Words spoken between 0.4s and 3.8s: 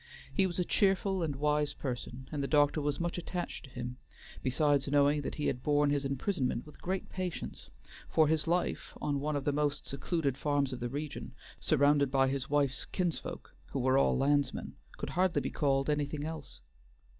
was a cheerful and wise person, and the doctor was much attached to